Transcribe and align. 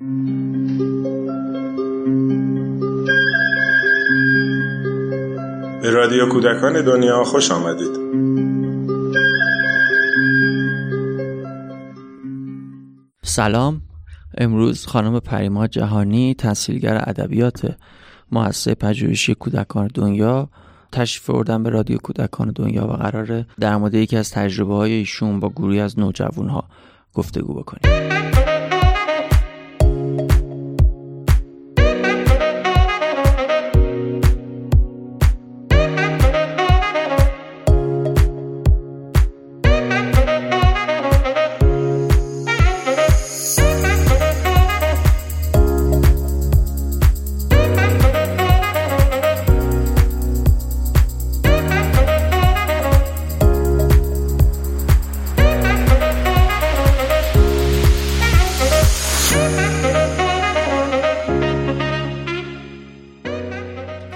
به 0.00 0.06
رادیو 5.90 6.28
کودکان 6.28 6.84
دنیا 6.84 7.24
خوش 7.24 7.50
آمدید. 7.50 7.90
سلام. 13.22 13.82
امروز 14.38 14.86
خانم 14.86 15.20
پریما 15.20 15.66
جهانی 15.66 16.34
تحصیلگر 16.34 17.02
ادبیات 17.06 17.76
مؤسسه 18.32 18.74
پژوهشی 18.74 19.34
کودکان 19.34 19.90
دنیا 19.94 20.48
تشریف 20.92 21.30
بردن 21.30 21.62
به 21.62 21.70
رادیو 21.70 21.98
کودکان 21.98 22.52
دنیا 22.52 22.86
و 22.86 22.90
قراره 22.90 23.46
در 23.60 23.76
مورد 23.76 23.94
یکی 23.94 24.16
از 24.16 24.30
تجربه 24.30 24.74
های 24.74 24.92
ایشون 24.92 25.40
با 25.40 25.48
گروهی 25.48 25.80
از 25.80 25.98
نوجوان 25.98 26.48
ها 26.48 26.64
گفتگو 27.14 27.54
بکنیم. 27.54 28.13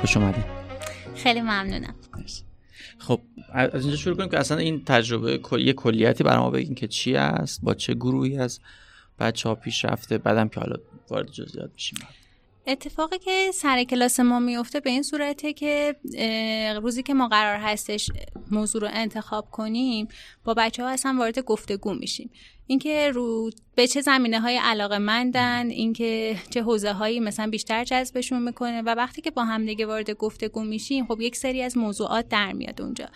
خوش 0.08 0.16
اومدید 0.16 0.44
خیلی 1.14 1.40
ممنونم. 1.40 1.94
خب 2.98 3.20
از 3.52 3.82
اینجا 3.82 3.96
شروع 3.96 4.16
کنیم 4.16 4.28
که 4.28 4.38
اصلا 4.38 4.58
این 4.58 4.84
تجربه 4.84 5.40
یه 5.58 5.72
کلیتی 5.72 6.24
برای 6.24 6.38
ما 6.38 6.50
بگین 6.50 6.74
که 6.74 6.88
چی 6.88 7.16
است 7.16 7.60
با 7.62 7.74
چه 7.74 7.94
گروهی 7.94 8.38
از 8.38 8.60
بچه 9.18 9.48
ها 9.48 9.54
پیش 9.54 9.84
رفته 9.84 10.18
بعدم 10.18 10.48
که 10.48 10.60
حالا 10.60 10.76
وارد 11.10 11.30
جزئیات 11.30 11.74
بشیم. 11.74 11.98
اتفاقی 12.66 13.18
که 13.18 13.50
سر 13.54 13.84
کلاس 13.84 14.20
ما 14.20 14.38
میفته 14.38 14.80
به 14.80 14.90
این 14.90 15.02
صورته 15.02 15.52
که 15.52 15.96
روزی 16.82 17.02
که 17.02 17.14
ما 17.14 17.28
قرار 17.28 17.56
هستش 17.56 18.10
موضوع 18.50 18.82
رو 18.82 18.88
انتخاب 18.92 19.50
کنیم 19.50 20.08
با 20.44 20.54
بچه 20.54 20.82
ها 20.82 20.88
اصلا 20.88 21.16
وارد 21.18 21.38
گفتگو 21.38 21.94
میشیم. 21.94 22.30
اینکه 22.70 23.10
رو 23.10 23.50
به 23.74 23.86
چه 23.86 24.00
زمینه 24.00 24.40
های 24.40 24.56
علاقه 24.56 24.98
مندن 24.98 25.70
اینکه 25.70 26.36
چه 26.50 26.62
حوزه 26.62 26.92
هایی 26.92 27.20
مثلا 27.20 27.50
بیشتر 27.50 27.84
جذبشون 27.84 28.42
می‌کنه 28.42 28.82
و 28.82 28.88
وقتی 28.88 29.22
که 29.22 29.30
با 29.30 29.44
هم 29.44 29.66
دیگه 29.66 29.86
وارد 29.86 30.10
گفتگو 30.10 30.64
میشیم 30.64 31.06
خب 31.06 31.20
یک 31.20 31.36
سری 31.36 31.62
از 31.62 31.76
موضوعات 31.76 32.28
در 32.28 32.52
میاد 32.52 32.82
اونجا. 32.82 33.08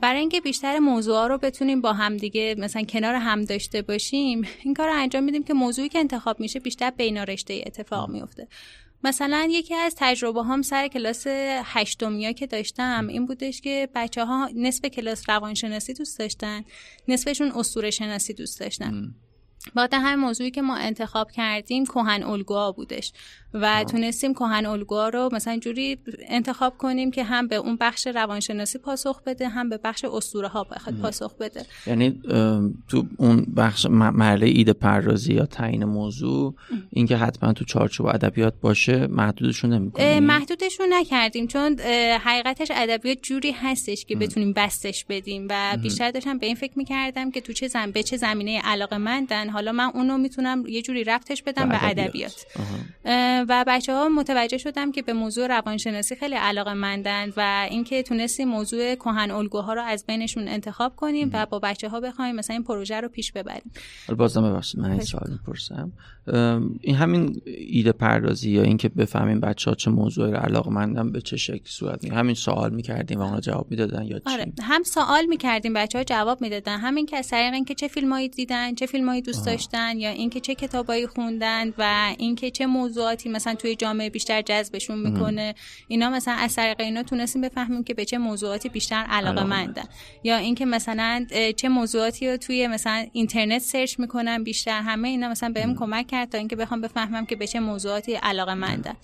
برای 0.00 0.20
اینکه 0.20 0.40
بیشتر 0.40 0.78
موضوعات 0.78 1.30
رو 1.30 1.38
بتونیم 1.38 1.80
با 1.80 1.92
هم 1.92 2.16
دیگه 2.16 2.54
مثلا 2.58 2.82
کنار 2.82 3.14
هم 3.14 3.44
داشته 3.44 3.82
باشیم 3.82 4.42
این 4.64 4.74
کار 4.74 4.88
رو 4.88 4.94
انجام 4.94 5.24
میدیم 5.24 5.42
که 5.42 5.54
موضوعی 5.54 5.88
که 5.88 5.98
انتخاب 5.98 6.40
میشه 6.40 6.60
بیشتر 6.60 6.90
بین 6.90 7.16
رشته 7.16 7.62
اتفاق 7.66 8.10
میفته 8.10 8.48
مثلا 9.04 9.48
یکی 9.50 9.74
از 9.74 9.94
تجربه 9.98 10.44
هم 10.44 10.62
سر 10.62 10.88
کلاس 10.88 11.24
هشتمیا 11.64 12.32
که 12.32 12.46
داشتم 12.46 13.06
این 13.08 13.26
بودش 13.26 13.60
که 13.60 13.88
بچه 13.94 14.24
ها 14.24 14.50
نصف 14.56 14.84
کلاس 14.84 15.28
روانشناسی 15.28 15.94
دوست 15.94 16.18
داشتن 16.18 16.64
نصفشون 17.08 17.52
اسطوره 17.52 17.90
شناسی 17.90 18.34
دوست 18.34 18.60
داشتن. 18.60 19.14
بعد 19.74 19.94
همین 19.94 20.14
موضوعی 20.14 20.50
که 20.50 20.62
ما 20.62 20.76
انتخاب 20.76 21.30
کردیم 21.30 21.86
کهن 21.86 22.22
الگوها 22.22 22.72
بودش. 22.72 23.12
و 23.54 23.84
تونستیم 23.84 24.34
کهن 24.34 24.66
الگوها 24.66 25.08
رو 25.08 25.28
مثلا 25.32 25.58
جوری 25.58 25.98
انتخاب 26.28 26.78
کنیم 26.78 27.10
که 27.10 27.24
هم 27.24 27.48
به 27.48 27.56
اون 27.56 27.76
بخش 27.80 28.06
روانشناسی 28.06 28.78
پاسخ 28.78 29.22
بده 29.22 29.48
هم 29.48 29.68
به 29.68 29.78
بخش 29.84 30.04
اسطوره 30.04 30.48
ها 30.48 30.64
بخواد 30.64 30.96
پاسخ 30.96 31.34
بده. 31.36 31.66
یعنی 31.86 32.20
تو 32.88 33.06
اون 33.16 33.46
بخش 33.56 33.86
مرحله 33.86 34.46
ایده 34.46 34.72
پردازی 34.72 35.34
یا 35.34 35.46
تعیین 35.46 35.84
موضوع 35.84 36.54
اینکه 36.90 37.16
حتما 37.16 37.52
تو 37.52 37.64
چارچوب 37.64 38.06
ادبیات 38.06 38.54
باشه 38.60 39.06
محدودشون 39.06 39.72
نمی‌کنیم 39.72 40.24
محدودشون 40.24 40.86
نکردیم 40.92 41.46
چون 41.46 41.80
حقیقتش 42.20 42.68
ادبیات 42.74 43.18
جوری 43.22 43.50
هستش 43.50 44.04
که 44.04 44.16
بتونیم 44.16 44.52
بستش 44.52 45.04
بدیم 45.08 45.46
و 45.50 45.76
بیشتر 45.82 46.10
داشتم 46.10 46.38
به 46.38 46.46
این 46.46 46.54
فکر 46.54 46.72
می‌کردم 46.76 47.30
که 47.30 47.40
تو 47.40 47.52
چه 47.52 47.68
زم... 47.68 47.90
به 47.90 48.02
چه 48.02 48.16
زمینه 48.16 48.60
علاقه 48.60 48.98
مندن. 48.98 49.48
حالا 49.48 49.72
من 49.72 49.90
اونو 49.94 50.18
می‌تونم 50.18 50.66
یه 50.66 50.82
جوری 50.82 51.04
رفتش 51.04 51.42
بدم 51.42 51.68
به 51.68 51.84
ادبیات. 51.84 52.46
و 53.48 53.64
بچه 53.66 53.92
ها 53.92 54.08
متوجه 54.08 54.58
شدم 54.58 54.92
که 54.92 55.02
به 55.02 55.12
موضوع 55.12 55.46
روانشناسی 55.46 56.16
خیلی 56.16 56.34
علاقه 56.34 56.72
مندن 56.72 57.32
و 57.36 57.66
اینکه 57.70 58.02
تونستیم 58.02 58.48
موضوع 58.48 58.94
کهن 58.94 59.30
الگوها 59.30 59.74
رو 59.74 59.82
از 59.82 60.04
بینشون 60.06 60.48
انتخاب 60.48 60.96
کنیم 60.96 61.30
و 61.32 61.46
با 61.46 61.58
بچه 61.58 61.88
ها 61.88 62.00
بخوایم 62.00 62.36
مثلا 62.36 62.54
این 62.54 62.64
پروژه 62.64 63.00
رو 63.00 63.08
پیش 63.08 63.32
ببریم. 63.32 63.72
بازم 64.16 64.42
ببخشید 64.42 64.80
من 64.80 64.90
این 64.90 65.00
سوال 65.00 65.30
می‌پرسم. 65.30 65.92
این 66.80 66.96
همین 66.96 67.40
ایده 67.46 67.92
پردازی 67.92 68.50
یا 68.50 68.62
اینکه 68.62 68.88
بفهمیم 68.88 69.40
بچه 69.40 69.70
ها 69.70 69.74
چه 69.74 69.90
موضوعی 69.90 70.32
رو 70.32 70.38
علاقه 70.38 70.70
مندن 70.70 71.12
به 71.12 71.20
چه 71.20 71.36
شکل 71.36 71.64
صورت 71.64 72.04
می 72.04 72.10
همین 72.10 72.34
سوال 72.34 72.70
می‌کردیم 72.70 73.18
و 73.18 73.22
اونا 73.22 73.40
جواب 73.40 73.66
می‌دادن 73.70 74.04
یا 74.04 74.18
چی؟ 74.18 74.24
آره. 74.26 74.52
هم 74.62 74.82
سوال 74.82 75.26
می‌کردیم 75.26 75.72
بچه 75.72 75.98
ها 75.98 76.04
جواب 76.04 76.40
می‌دادن. 76.40 76.78
همین 76.78 77.06
که 77.06 77.16
از 77.16 77.28
طریق 77.28 77.54
اینکه 77.54 77.74
چه 77.74 77.88
فیلمایی 77.88 78.28
دیدن 78.28 78.74
چه 78.74 78.86
فیلمایی 78.86 79.22
دوست 79.22 79.46
داشتن 79.46 79.98
یا 79.98 80.10
اینکه 80.10 80.40
چه 80.40 80.54
کتابایی 80.54 81.06
خوندن 81.06 81.72
و 81.78 82.14
اینکه 82.18 82.50
چه 82.50 82.66
موضوعاتی 82.66 83.28
مثلا 83.32 83.54
توی 83.54 83.76
جامعه 83.76 84.10
بیشتر 84.10 84.42
جذبشون 84.42 84.98
می‌کنه. 84.98 85.54
اینا 85.88 86.10
مثلا 86.10 86.34
از 86.34 86.54
طریق 86.54 86.80
اینا 86.80 87.02
تونستیم 87.02 87.42
بفهمیم 87.42 87.84
که 87.84 87.94
به 87.94 88.04
چه 88.04 88.18
موضوعاتی 88.18 88.68
بیشتر 88.68 89.04
علاقه 89.08 89.44
مندن 89.44 89.84
یا 90.24 90.36
اینکه 90.36 90.66
مثلا 90.66 91.26
چه 91.56 91.68
موضوعاتی 91.68 92.30
رو 92.30 92.36
توی 92.36 92.66
مثلا 92.66 93.06
اینترنت 93.12 93.62
سرچ 93.62 93.98
می‌کنن 93.98 94.44
بیشتر. 94.44 94.80
همه 94.80 95.08
اینا 95.08 95.28
مثلا 95.28 95.48
بهم 95.48 95.74
کمک 95.74 96.06
کرد 96.06 96.28
تا 96.28 96.38
اینکه 96.38 96.56
بخوام 96.56 96.80
بفهمم 96.80 97.26
که 97.26 97.36
به 97.36 97.46
چه 97.46 97.60
موضوعاتی 97.60 98.14
علاقه 98.14 98.54
مندن 98.54 98.96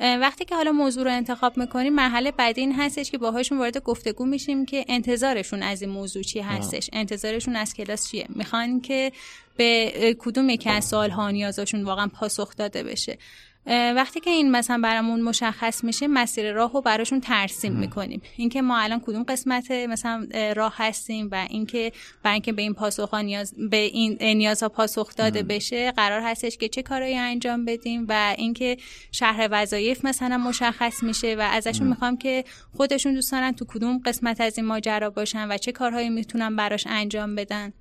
وقتی 0.00 0.44
که 0.44 0.54
حالا 0.54 0.72
موضوع 0.72 1.04
رو 1.04 1.10
انتخاب 1.10 1.56
می‌کنیم 1.56 1.94
مرحله 1.94 2.30
بعدی 2.30 2.60
این 2.60 2.72
هستش 2.72 3.10
که 3.10 3.18
باهاشون 3.18 3.58
وارد 3.58 3.78
گفتگو 3.78 4.24
میشیم 4.24 4.66
که 4.66 4.84
انتظارشون 4.88 5.62
از 5.62 5.82
این 5.82 5.90
موضوع 5.90 6.22
چی 6.22 6.40
هستش. 6.40 6.90
انتظارشون 6.92 7.56
از 7.56 7.74
کلاس 7.74 8.10
چیه؟ 8.10 8.26
می‌خوان 8.28 8.80
که 8.80 9.12
به 9.56 10.16
کدوم 10.18 10.50
یکی 10.50 10.70
از 10.70 10.84
سوال 10.84 11.10
ها 11.10 11.30
نیازشون 11.30 11.84
واقعا 11.84 12.06
پاسخ 12.06 12.56
داده 12.56 12.82
بشه. 12.82 13.18
وقتی 13.66 14.20
که 14.20 14.30
این 14.30 14.50
مثلا 14.50 14.80
برامون 14.82 15.20
مشخص 15.20 15.84
میشه 15.84 16.06
مسیر 16.06 16.52
راه 16.52 16.72
رو 16.72 16.80
براشون 16.80 17.20
ترسیم 17.20 17.72
می‌کنیم. 17.72 18.22
اینکه 18.36 18.62
ما 18.62 18.78
الان 18.78 19.00
کدوم 19.00 19.22
قسمت 19.22 19.70
مثلا 19.70 20.26
راه 20.56 20.74
هستیم 20.76 21.28
و 21.32 21.46
اینکه 21.50 21.92
برای 22.22 22.34
اینکه 22.34 22.52
به 22.52 22.62
این 22.62 22.74
پاسخ 22.74 23.14
نیاز 23.14 23.54
به 23.70 23.76
این 23.76 24.18
نیازها 24.36 24.68
پاسخ 24.68 25.14
داده 25.14 25.42
بشه 25.42 25.92
قرار 25.92 26.20
هستش 26.20 26.56
که 26.56 26.68
چه 26.68 26.82
کارایی 26.82 27.16
انجام 27.16 27.64
بدیم 27.64 28.06
و 28.08 28.34
اینکه 28.38 28.76
شهر 29.12 29.48
وظایف 29.50 30.04
مثلا 30.04 30.38
مشخص 30.38 31.02
میشه 31.02 31.36
و 31.38 31.40
ازشون 31.40 31.86
می‌خوام 31.86 32.16
که 32.16 32.44
خودشون 32.76 33.14
دوست 33.14 33.32
دارن 33.32 33.52
تو 33.52 33.64
کدوم 33.68 33.98
قسمت 33.98 34.40
از 34.40 34.58
این 34.58 34.66
ماجرا 34.66 35.10
باشن 35.10 35.48
و 35.48 35.58
چه 35.58 35.72
کارهایی 35.72 36.10
می‌تونن 36.10 36.56
براش 36.56 36.86
انجام 36.86 37.34
بدن. 37.34 37.72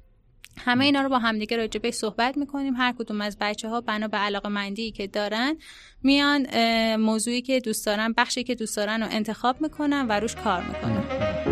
همه 0.57 0.85
اینا 0.85 1.01
رو 1.01 1.09
با 1.09 1.19
همدیگه 1.19 1.57
راجع 1.57 1.79
به 1.79 1.91
صحبت 1.91 2.37
می‌کنیم. 2.37 2.73
هر 2.73 2.91
کدوم 2.99 3.21
از 3.21 3.37
بچه 3.41 3.69
ها 3.69 3.81
بنا 3.81 4.07
به 4.07 4.17
علاقه 4.17 4.49
مندی 4.49 4.91
که 4.91 5.07
دارن 5.07 5.57
میان 6.03 6.47
موضوعی 6.95 7.41
که 7.41 7.59
دوست 7.59 7.85
دارن 7.85 8.13
بخشی 8.17 8.43
که 8.43 8.55
دوست 8.55 8.77
دارن 8.77 9.03
رو 9.03 9.07
انتخاب 9.11 9.61
می‌کنن 9.61 10.05
و 10.09 10.19
روش 10.19 10.35
کار 10.35 10.63
می‌کنن. 10.63 11.44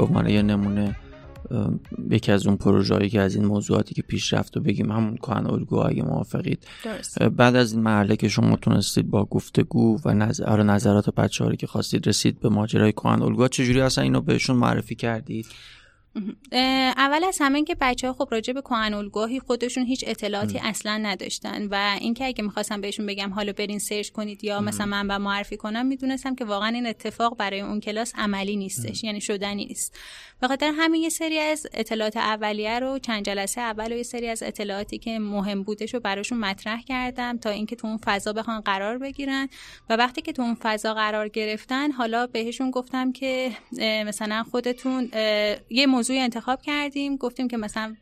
به 0.00 0.06
عنوان 0.06 0.28
یه 0.28 0.42
نمونه 0.42 0.96
یکی 2.10 2.32
از 2.32 2.46
اون 2.46 2.56
پروژه‌ای 2.56 3.08
که 3.08 3.20
از 3.20 3.34
این 3.34 3.44
موضوعاتی 3.44 3.94
که 3.94 4.02
پیش 4.02 4.32
رفت 4.32 4.56
و 4.56 4.60
بگیم. 4.60 4.92
همون 4.92 5.16
کهن 5.16 5.46
الگو 5.46 5.76
اگه 5.76 6.02
موافقید. 6.02 6.66
درست. 6.84 7.22
بعد 7.22 7.56
از 7.56 7.72
این 7.72 7.82
مرحله 7.82 8.16
که 8.16 8.28
شما 8.28 8.56
تونستید 8.56 9.10
با 9.10 9.24
گفتگو 9.24 9.98
و 10.04 10.14
نظر 10.14 10.44
آره 10.44 10.62
نظرات 10.62 11.14
بچه 11.14 11.56
که 11.56 11.66
خواستید 11.66 12.08
رسید 12.08 12.40
به 12.40 12.48
ماجرای 12.48 12.92
کهن 12.92 13.22
الگو. 13.22 13.48
چجوری 13.48 13.80
اصلا 13.80 14.04
اینو 14.04 14.20
بهشون 14.20 14.56
معرفی 14.56 14.94
کردید؟ 14.94 15.46
اول 16.96 17.24
از 17.24 17.38
همه 17.40 17.64
که 17.64 17.76
بچه 17.80 18.06
ها 18.06 18.12
خب 18.12 18.28
راجع 18.30 18.52
به 18.52 18.60
کهن 18.60 18.94
الگوهی 18.94 19.40
خودشون 19.40 19.84
هیچ 19.84 20.04
اطلاعاتی 20.06 20.58
ام. 20.58 20.66
اصلا 20.66 20.96
نداشتن 20.96 21.68
و 21.70 21.96
اینکه 22.00 22.26
اگه 22.26 22.44
می‌خواستم 22.44 22.80
بهشون 22.80 23.06
بگم 23.06 23.30
حالا 23.30 23.52
برین 23.52 23.78
سرچ 23.78 24.10
کنید 24.10 24.44
یا 24.44 24.56
ام. 24.56 24.64
مثلا 24.64 24.86
من 24.86 25.08
با 25.08 25.18
معرفی 25.18 25.56
کنم 25.56 25.86
می‌دونستم 25.86 26.34
که 26.34 26.44
واقعا 26.44 26.68
این 26.68 26.86
اتفاق 26.86 27.36
برای 27.36 27.60
اون 27.60 27.80
کلاس 27.80 28.12
عملی 28.16 28.56
نیستش 28.56 29.04
ام. 29.04 29.06
یعنی 29.06 29.20
شدنی 29.20 29.64
نیست 29.64 29.98
به 30.40 30.48
خاطر 30.48 30.72
همین 30.76 31.02
یه 31.02 31.08
سری 31.08 31.38
از 31.38 31.66
اطلاعات 31.74 32.16
اولیه 32.16 32.78
رو 32.78 32.98
چند 32.98 33.24
جلسه 33.24 33.60
اول 33.60 33.92
و 33.92 33.96
یه 33.96 34.02
سری 34.02 34.28
از 34.28 34.42
اطلاعاتی 34.42 34.98
که 34.98 35.18
مهم 35.18 35.62
بودش 35.62 35.94
رو 35.94 36.00
براشون 36.00 36.38
مطرح 36.38 36.82
کردم 36.82 37.38
تا 37.38 37.50
اینکه 37.50 37.76
تو 37.76 37.86
اون 37.86 37.98
فضا 38.04 38.32
بخوان 38.32 38.60
قرار 38.60 38.98
بگیرن 38.98 39.48
و 39.90 39.96
وقتی 39.96 40.22
که 40.22 40.32
تو 40.32 40.42
اون 40.42 40.54
فضا 40.54 40.94
قرار 40.94 41.28
گرفتن 41.28 41.92
حالا 41.92 42.26
بهشون 42.26 42.70
گفتم 42.70 43.12
که 43.12 43.50
مثلا 44.06 44.42
خودتون 44.50 45.08
یه 45.70 45.86
موضوع 46.00 46.16
انتخاب 46.16 46.62
کردیم. 46.62 47.16
گفتیم 47.16 47.48
که 47.48 47.56
مثلا 47.56 47.96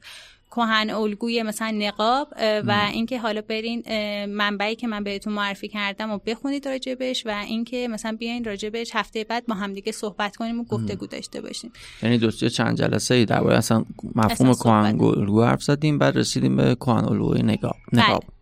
کهن 0.50 0.90
الگوی 0.90 1.42
مثلا 1.42 1.70
نقاب 1.70 2.28
و 2.40 2.88
اینکه 2.92 3.18
حالا 3.18 3.40
برین 3.40 3.82
منبعی 4.26 4.76
که 4.76 4.86
من 4.86 5.04
بهتون 5.04 5.32
معرفی 5.32 5.68
کردم 5.68 6.10
و 6.10 6.18
بخونید 6.18 6.68
راجبش 6.68 7.26
و 7.26 7.44
اینکه 7.46 7.88
مثلا 7.90 8.16
بیاین 8.18 8.44
راجبش 8.44 8.90
هفته 8.94 9.24
بعد 9.24 9.46
با 9.46 9.54
هم 9.54 9.72
دیگه 9.72 9.92
صحبت 9.92 10.36
کنیم 10.36 10.60
و 10.60 10.64
گفتگو 10.64 11.06
داشته 11.06 11.40
باشیم. 11.40 11.72
یعنی 12.02 12.18
دوستی 12.18 12.50
چند 12.50 12.78
جلسه 12.78 13.14
ای 13.14 13.24
درباره 13.24 13.56
اصلا 13.56 13.84
مفهوم 14.14 14.54
کهن 14.54 15.00
الگو 15.00 15.42
حرف 15.42 15.62
زدیم 15.62 15.98
بعد 15.98 16.18
رسیدیم 16.18 16.56
به 16.56 16.74
کهن 16.74 17.04
الگوی 17.04 17.42
نقاب. 17.42 17.76
نقاب. 17.92 18.20
بله. 18.20 18.37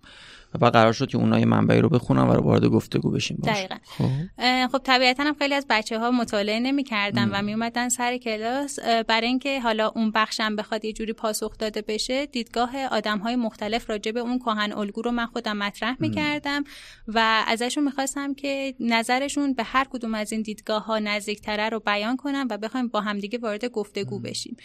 و 0.61 0.67
قرار 0.67 0.93
شد 0.93 1.09
که 1.09 1.19
اونها 1.19 1.39
یه 1.39 1.45
منبعی 1.45 1.81
رو 1.81 1.89
بخونن 1.89 2.23
و 2.23 2.33
وارد 2.33 2.65
گفتگو 2.65 3.11
بشیم. 3.11 3.39
دقیقا. 3.45 3.77
خب, 3.85 4.67
خب 4.73 4.79
طبیعتا 4.79 5.23
هم 5.23 5.35
خیلی 5.35 5.55
از 5.55 5.67
بچه 5.71 5.99
ها 5.99 6.11
مطالعه 6.11 6.61
نمی‌کردن 6.61 7.29
و 7.29 7.43
می 7.43 7.53
اومدن 7.53 7.89
سر 7.89 8.17
کلاس. 8.17 8.79
برای 8.81 9.27
اینکه 9.27 9.61
حالا 9.61 9.89
اون 9.89 10.11
بخشم 10.11 10.57
بخواد 10.57 10.85
یه 10.85 10.93
جوری 10.93 11.13
پاسخ 11.13 11.59
داده 11.59 11.83
بشه 11.83 12.27
دیدگاه 12.27 12.87
آدم 12.91 13.19
های 13.19 13.37
مختلف 13.37 13.91
راجع 13.91 14.13
به 14.13 14.21
اون 14.21 14.39
کهن 14.39 14.73
الگو 14.73 15.03
رو 15.03 15.11
من 15.11 15.27
خودم 15.27 15.57
مطرح 15.57 15.97
می‌کردم 15.99 16.65
و 17.09 17.45
ازشون 17.47 17.85
می‌خواستم 17.85 18.35
که 18.35 18.75
نظرشون 18.81 19.53
به 19.53 19.63
هر 19.63 19.87
کدوم 19.91 20.15
از 20.15 20.33
این 20.33 20.43
دیدگاه 20.43 20.85
ها 20.85 20.99
نزدیکتره 20.99 21.69
رو 21.69 21.81
بیان 21.81 22.17
کنم 22.17 22.47
و 22.51 22.59
بخوایم 22.59 22.89
با 22.89 23.01
همدیگه 23.01 23.39
وارد 23.39 23.65
گفتگو 23.65 24.19
بشیم. 24.19 24.57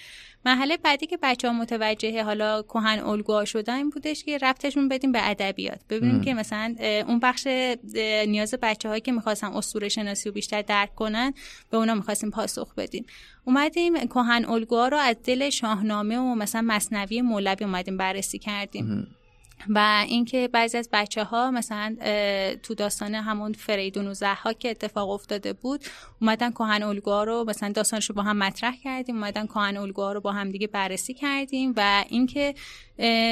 مرحله 0.46 0.78
بعدی 0.78 1.08
که 1.08 1.18
بچه 1.22 1.48
ها 1.48 1.54
متوجه 1.54 2.24
حالا 2.24 2.62
کهن 2.62 3.00
الگوها 3.00 3.46
شدن 3.46 3.76
این 3.76 3.90
بودش 3.90 4.24
که 4.24 4.38
رفتشون 4.38 4.90
بدیم 4.90 5.12
به 5.12 5.30
ادبیات. 5.30 5.82
ببینیم 5.90 6.22
که 6.22 6.34
مثلا 6.34 6.76
اون 7.08 7.20
بخش 7.20 7.48
نیاز 8.28 8.54
بچه 8.62 8.90
هایی 8.90 9.02
که 9.02 9.12
می‌خواستن 9.12 9.48
اسطوره 9.48 9.90
شناسی 9.90 10.30
رو 10.30 10.34
بیشتر 10.34 10.62
درک 10.62 10.96
کنن 10.96 11.34
به 11.70 11.78
اونا 11.78 11.96
می‌خواستیم 11.96 12.32
پاسخ 12.32 12.76
بدیم. 12.76 13.06
اومدیم 13.46 14.08
کهن 14.08 14.46
الگوها 14.46 14.88
رو 14.88 14.98
از 14.98 15.16
دل 15.24 15.50
شاهنامه 15.50 16.18
و 16.18 16.36
مثلا 16.36 16.62
مصنوی 16.62 17.22
مولوی 17.22 17.66
اومدیم 17.66 17.98
بررسی 17.98 18.40
کردیم. 18.40 19.08
و 19.69 20.06
اینکه 20.08 20.50
بعضی 20.54 20.78
از 20.78 20.90
بچه 20.94 21.24
ها 21.24 21.52
مثلا 21.52 21.96
تو 22.63 22.75
داستان 22.75 23.16
همون 23.16 23.54
فریدون 23.54 24.08
و 24.08 24.13
زحاک 24.13 24.60
که 24.60 24.69
اتفاق 24.69 25.10
افتاده 25.10 25.54
بود 25.54 25.86
اومدن 26.22 26.52
کهن 26.52 26.84
الگوها 26.84 27.24
رو 27.24 27.46
مثلا 27.48 27.72
داستانش 27.72 28.10
رو 28.10 28.16
با 28.16 28.22
هم 28.22 28.38
مطرح 28.38 28.75
کردیم 28.84 29.16
اومدن 29.16 29.46
کهن 29.48 29.78
الگوها 29.78 30.12
رو 30.12 30.22
با 30.22 30.31
هم 30.31 30.52
دیگه 30.52 30.68
بررسی 30.68 31.13
کردیم 31.13 31.74
و 31.78 32.06
اینکه 32.10 32.54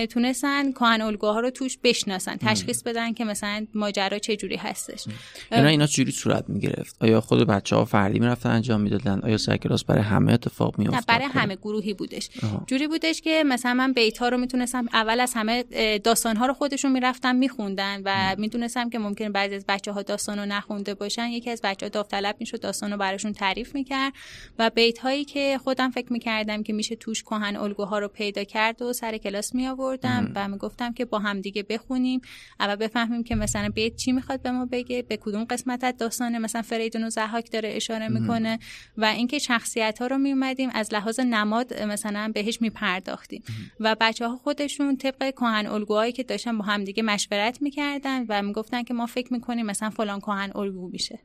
تونستن 0.09 0.71
کهن 0.71 1.01
الگوها 1.01 1.39
رو 1.39 1.49
توش 1.49 1.77
بشناسن 1.83 2.37
تشخیص 2.37 2.83
بدن 2.83 3.13
که 3.13 3.25
مثلا 3.25 3.67
ماجرا 3.73 4.19
چه 4.19 4.35
جوری 4.35 4.55
هستش. 4.55 5.05
اینا 5.51 5.67
اینا 5.67 5.87
چجوری 5.87 6.11
صورت 6.11 6.45
می‌گرفت؟ 6.47 6.95
آیا 7.01 7.21
خود 7.21 7.47
بچه 7.47 7.75
ها 7.75 7.85
فردی 7.85 8.19
می‌رفتن 8.19 8.49
انجام 8.49 8.81
می‌دادن؟ 8.81 9.19
آیا 9.23 9.37
سرکلاس 9.37 9.83
برای 9.83 10.01
همه 10.01 10.33
اتفاق 10.33 10.79
میافتاد؟ 10.79 11.05
برای 11.07 11.25
همه 11.25 11.55
گروهی 11.55 11.93
بودش. 11.93 12.29
جوری 12.67 12.87
بودش 12.87 13.21
که 13.21 13.43
مثلا 13.47 13.73
من 13.73 13.93
بیت 13.93 14.17
ها 14.17 14.29
رو 14.29 14.37
می‌تونستم 14.37 14.85
اول 14.93 15.19
از 15.19 15.33
همه 15.35 15.63
داستان 16.03 16.18
ها 16.25 16.45
رو 16.45 16.53
خودشون 16.53 16.91
می‌رفتم 16.91 17.35
میخوندن 17.35 18.01
و 18.05 18.35
می‌دونستم 18.37 18.89
که 18.89 18.99
ممکنه 18.99 19.29
بعضی 19.29 19.55
از 19.55 19.65
بچه 19.67 19.91
ها 19.91 20.01
داستان 20.01 20.39
رو 20.39 20.45
نخونده 20.45 20.93
باشن. 20.93 21.27
یکی 21.27 21.49
از 21.49 21.61
بچه 21.63 21.85
ها 21.85 21.89
داوطلب 21.89 22.35
می‌شد 22.39 22.59
داستان 22.59 22.91
رو 22.91 22.97
براشون 22.97 23.33
تعریف 23.33 23.75
می‌کرد 23.75 24.13
و 24.59 24.69
بیت 24.69 24.99
هایی 24.99 25.25
که 25.25 25.59
خودم 25.63 25.89
فکر 25.89 26.13
می‌کردم 26.13 26.63
که 26.63 26.73
میشه 26.73 26.95
توش 26.95 27.23
کهن 27.23 27.55
الگوها 27.55 27.99
رو 27.99 28.07
پیدا 28.07 28.43
کرد 28.43 28.81
و 28.81 28.93
سر 28.93 29.17
کلاس 29.17 29.55
می 29.55 29.67
آوردم 29.67 30.31
و 30.35 30.47
می‌گفتم 30.47 30.93
که 30.93 31.05
با 31.05 31.19
هم 31.19 31.41
دیگه 31.41 31.63
بخونیم 31.63 32.21
اول 32.59 32.75
بفهمیم 32.75 33.23
که 33.23 33.35
مثلا 33.35 33.69
بیت 33.69 33.95
چی 33.95 34.11
می‌خواد 34.11 34.41
به 34.41 34.51
ما 34.51 34.65
بگه 34.65 35.01
به 35.01 35.17
کدوم 35.17 35.43
قسمت 35.43 35.83
از 35.83 35.97
داستان 35.97 36.37
مثلا 36.37 36.61
فریدون 36.61 37.03
و 37.03 37.09
زحاک 37.09 37.51
داره 37.51 37.69
اشاره 37.75 38.07
می‌کنه 38.07 38.59
و 38.97 39.05
اینکه 39.05 39.39
شخصیت 39.39 39.99
ها 39.99 40.07
رو 40.07 40.17
می 40.17 40.31
اومدیم 40.31 40.69
از 40.73 40.93
لحاظ 40.93 41.19
نماد 41.19 41.83
مثلا 41.83 42.31
بهش 42.33 42.61
میپرداختیم 42.61 43.43
و 43.79 43.95
بچه 43.99 44.27
ها 44.27 44.37
خودشون 44.37 44.97
طبق 44.97 45.31
کهن 45.31 45.67
الگوهایی 46.09 46.23
که 46.23 46.23
داشتن 46.23 46.57
با 46.57 46.65
هم 46.65 46.83
دیگه 46.83 47.03
مشورت 47.03 47.61
می‌کردن 47.61 48.25
و 48.29 48.41
می‌گفتن 48.41 48.83
که 48.83 48.93
ما 48.93 49.05
فکر 49.05 49.33
می‌کنیم 49.33 49.65
مثلا 49.65 49.89
فلان 49.89 50.19
کهن 50.19 50.51
الگو 50.55 50.89
میشه. 50.89 51.19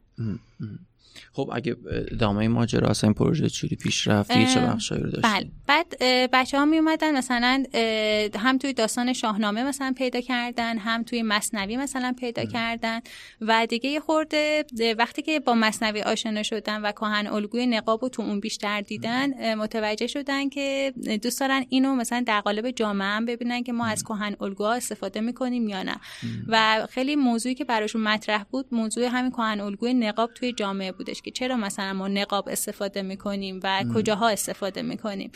خب 1.32 1.50
اگه 1.52 1.76
ادامه 2.12 2.48
ماجرا 2.48 2.88
اصلا 2.88 3.08
این 3.08 3.14
پروژه 3.14 3.48
چوری 3.48 3.76
پیش 3.76 4.08
رفت؟ 4.08 4.32
چه 4.32 4.60
بخشایی 4.60 5.02
رو 5.02 5.10
داشت 5.10 5.26
بله. 5.26 5.50
بعد 5.66 5.98
بچه 6.32 6.58
ها 6.58 6.64
می 6.64 6.78
اومدن 6.78 7.16
مثلا 7.16 7.64
هم 8.38 8.58
توی 8.58 8.72
داستان 8.72 9.12
شاهنامه 9.12 9.64
مثلا 9.64 9.94
پیدا 9.96 10.20
کردن 10.20 10.78
هم 10.78 11.02
توی 11.02 11.22
مصنوی 11.22 11.76
مثلا 11.76 12.14
پیدا 12.20 12.44
کردن 12.44 13.00
و 13.40 13.66
دیگه 13.66 13.90
یه 13.90 14.00
خورده 14.00 14.64
وقتی 14.98 15.22
که 15.22 15.40
با 15.40 15.54
مصنوی 15.54 16.02
آشنا 16.02 16.42
شدن 16.42 16.82
و 16.82 16.92
کهن 16.92 17.26
الگوی 17.26 17.66
نقاب 17.66 18.04
و 18.04 18.08
تو 18.08 18.22
اون 18.22 18.40
بیشتر 18.40 18.80
دیدن 18.80 19.54
متوجه 19.54 20.06
شدن 20.06 20.48
که 20.48 20.92
دوست 21.22 21.40
دارن 21.40 21.66
اینو 21.68 21.94
مثلا 21.94 22.24
در 22.26 22.40
قالب 22.40 22.70
جامعه 22.70 23.08
هم 23.08 23.24
ببینن 23.26 23.62
که 23.62 23.72
ما 23.72 23.86
از 23.86 24.02
کهن 24.02 24.36
الگوها 24.40 24.72
استفاده 24.74 25.20
می‌کنیم 25.20 25.68
یا 25.68 25.82
نه. 25.82 25.96
و 26.48 26.86
خیلی 26.90 27.16
موضوعی 27.16 27.54
که 27.54 27.64
براشون 27.64 28.02
مطرح 28.02 28.44
بود 28.50 28.66
موضوع 28.72 29.04
همین 29.04 29.30
کهن 29.30 29.60
الگوی 29.60 29.94
نقاب 29.94 30.34
توی 30.34 30.52
جامعه 30.52 30.92
بودش 31.04 31.22
که 31.22 31.30
چرا 31.30 31.56
مثلا 31.56 31.92
ما 31.92 32.08
نقاب 32.08 32.48
استفاده 32.48 33.02
می‌کنیم 33.02 33.60
و 33.62 33.84
کجاها 33.94 34.28
استفاده 34.28 34.82
می‌کنیم. 34.82 35.30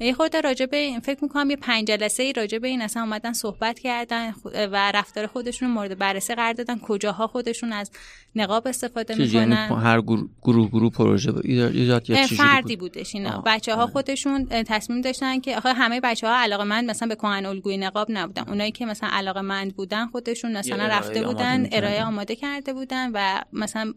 یه 0.00 0.12
خورده 0.12 0.40
راجع 0.40 0.66
به 0.66 0.76
این 0.76 1.00
فکر 1.00 1.18
می‌کنم 1.24 1.50
یه 1.50 1.56
پنج 1.56 1.86
جلسه 1.86 2.22
ای 2.22 2.32
راجع 2.32 2.58
به 2.58 2.68
این 2.68 2.82
اصلا 2.82 3.02
اومدن 3.02 3.32
صحبت 3.32 3.78
کردن 3.78 4.34
و 4.54 4.92
رفتار 4.94 5.26
خودشون 5.26 5.70
مورد 5.70 5.98
بررسی 5.98 6.34
قرار 6.34 6.52
دادن. 6.52 6.78
کجاها 6.78 7.26
خودشون 7.26 7.72
از 7.72 7.90
نقاب 8.36 8.68
استفاده 8.68 9.14
یعنی 9.14 9.46
می‌کنن؟ 9.46 9.80
هر 9.82 10.00
گروه 10.00 10.68
گروه 10.68 10.90
پروژه 10.90 11.32
ایجاد 11.44 12.10
یا 12.10 12.26
فردی 12.26 12.76
بودش 12.76 13.14
اینا. 13.14 13.42
بچه 13.46 13.74
ها 13.74 13.86
خودشون 13.86 14.44
تصمیم 14.46 15.00
داشتن 15.00 15.40
که 15.40 15.56
آخه 15.56 15.72
همه 15.72 16.00
بچه 16.00 16.26
ها 16.26 16.36
علاقه 16.36 16.64
مند 16.64 16.90
مثلا 16.90 17.08
به 17.08 17.14
کهن 17.14 17.46
الگوی 17.46 17.76
نقاب 17.76 18.06
نبودن. 18.10 18.44
اونایی 18.48 18.72
که 18.72 18.86
مثلا 18.86 19.08
علاقه 19.12 19.40
مند 19.40 19.76
بودن 19.76 20.06
خودشون 20.06 20.56
مثلا 20.56 20.86
رفته 20.86 21.22
بودن 21.22 21.68
ارائه 21.72 22.04
آماده 22.04 22.36
کرده 22.36 22.72
بودن 22.72 23.10
و 23.14 23.40
مثلا 23.52 23.94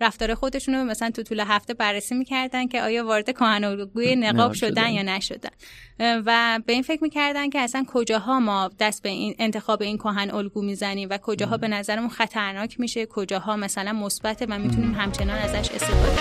رفتار 0.00 0.34
خودشون 0.34 0.74
رو 0.74 0.84
مثلا 0.84 1.10
تو 1.10 1.22
طول 1.22 1.40
هفته 1.40 1.74
بررسی 1.74 2.14
می‌کردن 2.14 2.68
که 2.68 2.82
آیا 2.82 3.06
وارد 3.06 3.30
کهن 3.30 3.64
الگوی 3.64 4.16
نقاب 4.16 4.52
شدن 4.52 4.90
یا 4.90 5.02
نشدن. 5.02 5.45
و 5.98 6.60
به 6.66 6.72
این 6.72 6.82
فکر 6.82 7.02
می‌کردن 7.02 7.50
که 7.50 7.60
اصلا 7.60 7.84
کجاها 7.88 8.40
ما 8.40 8.70
دست 8.78 9.02
به 9.02 9.08
این 9.08 9.34
انتخاب 9.38 9.82
این 9.82 9.98
کهن 9.98 10.30
الگو 10.30 10.62
می‌زنیم 10.62 11.08
و 11.10 11.18
کجاها 11.18 11.56
به 11.56 11.68
نظرمون 11.68 12.08
خطرناک 12.08 12.80
میشه 12.80 13.06
کجاها 13.06 13.56
مثلا 13.56 13.92
مثبته 13.92 14.46
و 14.48 14.58
می‌تونیم 14.58 14.94
همچنان 14.94 15.38
ازش 15.38 15.70
استفاده 15.70 16.16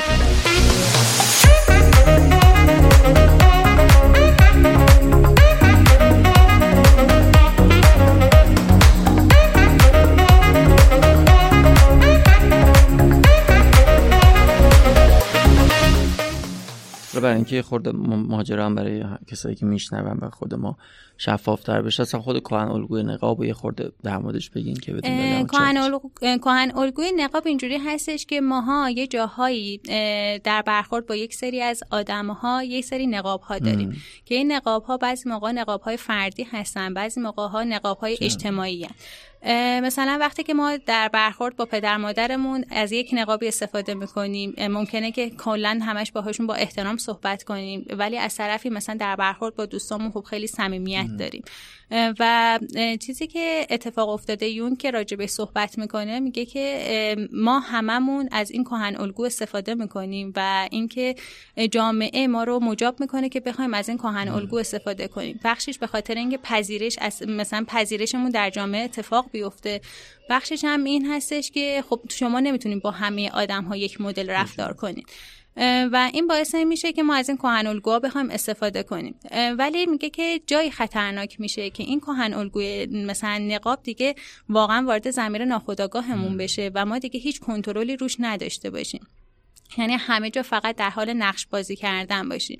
کنیم. 3.15 3.44
برای 17.25 17.36
اینکه 17.36 17.62
خورده 17.62 17.91
ماجرا 17.91 18.70
برای 18.70 19.03
کسایی 19.27 19.55
که 19.55 19.65
میشنون 19.65 20.20
و 20.22 20.29
خود 20.29 20.55
ما 20.55 20.77
شفافتر 21.17 21.82
بشه 21.82 22.01
اصلا 22.01 22.22
خود 22.22 22.44
کهن 22.44 22.67
الگوی 22.67 23.03
نقاب 23.03 23.39
و 23.39 23.46
یه 23.46 23.53
خورده 23.53 23.91
در 24.03 24.17
موردش 24.17 24.50
بگین 24.50 24.75
که 24.75 24.94
بدون 24.94 25.48
کهن 26.38 26.72
الگوی 26.75 27.12
نقاب 27.17 27.48
اینجوری 27.48 27.77
هستش 27.77 28.25
که 28.25 28.41
ماها 28.41 28.89
یه 28.89 29.08
جاهایی 29.08 29.77
در 30.44 30.63
برخورد 30.65 31.05
با 31.05 31.15
یک 31.15 31.34
سری 31.34 31.62
از 31.62 31.84
آدم 31.91 32.27
ها 32.27 32.63
یک 32.63 32.86
سری 32.86 33.08
نقاب 33.08 33.41
ها 33.41 33.60
داریم 33.60 34.01
که 34.25 34.36
این 34.36 34.51
نقاب 34.51 34.84
ها 34.84 34.98
بعضی 34.98 35.29
موقع 35.29 35.51
نقاب 35.51 35.82
های 35.82 35.98
فردی 35.98 36.44
هستن 36.44 36.94
بعضی 36.94 37.22
موقع 37.22 37.48
ها 37.48 37.63
نقاب 37.63 37.98
های 37.98 38.17
اجتماعی 38.22 38.84
هستن. 38.84 38.96
مثلا 39.83 40.17
وقتی 40.21 40.43
که 40.43 40.53
ما 40.53 40.77
در 40.77 41.07
برخورد 41.07 41.55
با 41.55 41.65
پدر 41.65 41.97
مادرمون 41.97 42.65
از 42.69 42.91
یک 42.91 43.09
نقابی 43.13 43.47
استفاده 43.47 43.93
می‌کنیم 43.93 44.55
ممکنه 44.59 45.11
که 45.11 45.29
کلا 45.29 45.79
همش 45.85 46.11
باهاشون 46.11 46.47
با 46.47 46.53
احترام 46.53 46.97
صحبت 46.97 47.43
کنیم 47.43 47.85
ولی 47.89 48.17
از 48.17 48.35
طرفی 48.35 48.69
مثلا 48.69 48.95
در 48.95 49.15
برخورد 49.15 49.55
با 49.55 49.65
دوستامون 49.65 50.11
خب 50.11 50.23
خیلی 50.29 50.47
صمیمیت 50.47 51.07
داریم. 51.19 51.43
و 51.91 52.59
چیزی 52.99 53.27
که 53.27 53.67
اتفاق 53.69 54.09
افتاده 54.09 54.47
یون 54.47 54.75
که 54.75 54.91
راجبه 54.91 55.27
صحبت 55.27 55.77
می‌کنه 55.77 56.19
میگه 56.19 56.45
که 56.45 57.27
ما 57.33 57.59
هممون 57.59 58.29
از 58.31 58.51
این 58.51 58.63
کهن 58.63 58.95
الگو 58.99 59.23
استفاده 59.23 59.73
می‌کنیم 59.75 60.33
و 60.35 60.67
اینکه 60.71 61.15
جامعه 61.71 62.27
ما 62.27 62.43
رو 62.43 62.59
مجاب 62.59 62.99
می‌کنه 62.99 63.29
که 63.29 63.39
بخوایم 63.39 63.73
از 63.73 63.89
این 63.89 63.97
کهن 63.97 64.27
الگو 64.27 64.57
استفاده 64.57 65.07
کنیم. 65.07 65.39
بخشش 65.43 65.77
به 65.77 65.87
خاطر 65.87 66.15
اینکه 66.15 66.37
پذیرش 66.37 66.97
از 67.01 67.23
مثلا 67.27 67.65
پذیرشمون 67.67 68.29
در 68.29 68.49
جامعه 68.49 68.83
اتفاق 68.83 69.25
بیفته. 69.35 69.81
بخشش 70.29 70.63
هم 70.63 70.83
این 70.83 71.05
هستش 71.05 71.51
که 71.51 71.83
خب 71.89 72.01
شما 72.09 72.39
نمی‌تونید 72.39 72.81
با 72.81 72.91
همه 72.91 73.29
آدم 73.29 73.63
ها 73.63 73.75
یک 73.77 74.01
مدل 74.01 74.29
رفتار 74.29 74.73
کنید. 74.73 75.07
و 75.91 76.09
این 76.13 76.27
باعث 76.27 76.55
میشه 76.55 76.93
که 76.93 77.03
ما 77.03 77.15
از 77.15 77.29
این 77.29 77.37
کهن 77.37 77.67
الگوها 77.67 77.99
بخوایم 77.99 78.29
استفاده 78.29 78.83
کنیم. 78.83 79.15
ولی 79.57 79.85
میگه 79.85 80.09
که 80.09 80.41
جایی 80.47 80.71
خطرناک 80.71 81.39
میشه 81.39 81.69
که 81.69 81.83
این 81.83 81.99
کهن 81.99 82.33
الگوی 82.33 82.85
مثلا 82.85 83.37
نقاب 83.37 83.83
دیگه 83.83 84.15
واقعا 84.49 84.85
وارد 84.87 85.11
زمیر 85.11 85.45
ناخودآگاهمون 85.45 86.37
بشه 86.37 86.71
و 86.75 86.85
ما 86.85 86.99
دیگه 86.99 87.19
هیچ 87.19 87.39
کنترلی 87.39 87.97
روش 87.97 88.15
نداشته 88.19 88.69
باشیم. 88.69 89.07
یعنی 89.77 89.93
همه 89.93 90.29
جا 90.29 90.41
فقط 90.41 90.75
در 90.75 90.89
حال 90.89 91.13
نقش 91.13 91.45
بازی 91.45 91.75
کردن 91.75 92.29
باشی. 92.29 92.60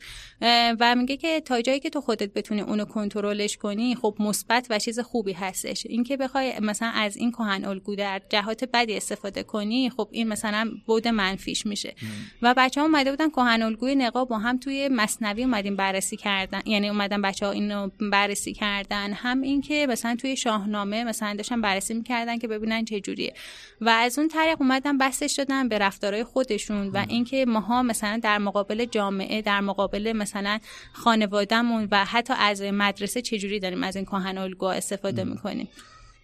و 0.80 0.96
میگه 0.96 1.18
که 1.18 1.42
تا 1.42 1.62
جایی 1.62 1.80
که 1.80 1.90
تو 1.90 2.02
خودت 2.02 2.34
بتونی 2.34 2.62
اونو 2.62 2.86
کنترلش 2.86 3.58
کنی 3.58 3.96
خب 3.96 4.16
مثبت 4.20 4.68
و 4.70 4.80
چیز 4.80 5.00
خوبی 5.00 5.34
هستش. 5.34 5.86
اینکه 5.86 6.18
بخوای 6.18 6.60
مثلا 6.60 6.90
از 6.90 7.18
این 7.18 7.32
کهن 7.32 7.66
الگو 7.66 7.96
در 7.96 8.22
جهات 8.30 8.64
بدی 8.74 8.98
استفاده 8.98 9.44
کنی 9.44 9.90
خب 9.90 10.08
این 10.12 10.28
مثلا 10.28 10.72
بود 10.86 11.08
منفیش 11.08 11.66
میشه. 11.66 11.96
و 12.42 12.54
بچه 12.58 12.82
ها 12.82 12.88
اومده 12.88 13.12
بودن 13.12 13.30
کهن 13.30 13.62
الگوی 13.62 13.96
نقاب 13.96 14.30
با 14.30 14.38
هم 14.38 14.58
توی 14.58 14.90
مصنوی 14.92 15.44
اومدیم 15.44 15.76
بررسی 15.76 16.18
کردن. 16.18 16.62
یعنی 16.66 16.90
اومدن 16.90 17.22
بچه 17.22 17.46
ها 17.46 17.52
اینو 17.52 17.90
بررسی 18.12 18.54
کردن. 18.54 19.14
هم 19.14 19.42
اینکه 19.42 19.88
مثلا 19.90 20.16
توی 20.16 20.36
شاهنامه 20.36 21.04
مثلا 21.04 21.34
داشتن 21.34 21.62
بررسی 21.62 21.94
می‌کردن 21.94 22.38
که 22.38 22.48
ببینن 22.48 22.86
چه 22.86 23.00
جوریه. 23.00 23.34
و 23.82 23.90
از 23.90 24.20
اون 24.20 24.28
طریق 24.28 24.62
اومدن 24.62 24.98
بستش 24.98 25.34
دادن 25.34 25.70
به 25.70 25.78
رفتارهای 25.78 26.24
خودشون 26.24 26.92
و 26.96 27.06
اینکه 27.10 27.46
ماها 27.46 27.84
مثلا 27.84 28.20
در 28.24 28.38
مقابل 28.38 28.86
جامعه 28.86 29.42
در 29.42 29.62
مقابل 29.62 30.14
مثلا 30.16 30.60
خانوادهمون 30.94 31.88
و 31.92 32.06
حتی 32.06 32.34
اعضای 32.34 32.72
مدرسه 32.72 33.22
چجوری 33.22 33.60
داریم 33.60 33.84
از 33.84 33.96
این 33.96 34.06
کهن 34.06 34.38
الگوها 34.38 34.72
استفاده 34.72 35.24
می‌کنیم. 35.24 35.68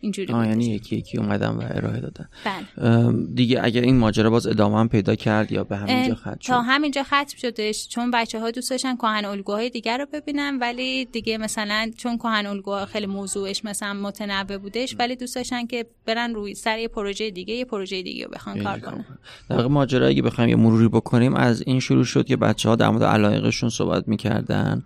اینجوری 0.02 0.34
یعنی 0.34 0.66
یکی 0.66 0.96
یکی 0.96 1.18
اومدن 1.18 1.50
و 1.50 1.62
ارائه 1.70 2.00
دادن. 2.00 2.30
بله. 2.46 3.14
دیگه 3.34 3.60
اگر 3.64 3.82
این 3.82 3.98
ماجرا 3.98 4.30
باز 4.30 4.48
ادامه 4.48 4.80
هم 4.80 4.90
پیدا 4.90 5.16
کرد 5.16 5.52
یا 5.52 5.64
به 5.64 5.78
همینجا 5.78 6.16
ختم 6.16 6.38
شد؟ 6.42 6.48
تا 6.48 6.62
همینجا 6.62 7.04
ختم 7.04 7.38
شدش. 7.38 7.88
چون 7.88 8.12
بچه 8.12 8.40
ها 8.40 8.52
دوست 8.52 8.70
داشتن 8.70 8.96
کهن 8.96 9.26
الگوهای 9.26 9.70
دیگر 9.70 9.98
رو 9.98 10.06
ببینن 10.14 10.58
ولی 10.62 11.06
دیگه 11.06 11.38
مثلا 11.38 11.92
چون 11.98 12.18
کهن 12.18 12.46
الگوها 12.46 12.86
خیلی 12.86 13.06
موضوعش 13.06 13.66
مثلا 13.66 13.94
متنوع 13.94 14.58
بودش 14.58 14.96
ولی 15.00 15.16
دوست 15.16 15.36
داشتن 15.36 15.66
که 15.66 15.86
برن 16.06 16.34
روی 16.34 16.56
سر 16.56 16.80
یه 16.80 16.88
پروژه 16.88 17.32
دیگه 17.32 17.54
یه 17.54 17.66
پروژه 17.66 18.02
دیگه 18.02 18.26
رو 18.26 18.32
بخوان 18.32 18.64
کار 18.64 18.80
کنن. 18.80 19.06
در 19.50 19.68
ماجرا 19.68 20.08
اگه 20.08 20.22
بخوایم 20.22 20.50
یه 20.50 20.56
مروری 20.56 20.88
بکنیم 20.88 21.36
از 21.36 21.64
این 21.66 21.80
شروع 21.80 22.04
شد 22.04 22.26
که 22.26 22.38
بچه 22.38 22.70
ها 22.70 22.76
در 22.76 22.90
مورد 22.90 23.04
علایقشون 23.04 23.70
صحبت 23.70 24.08
می‌کردن 24.08 24.84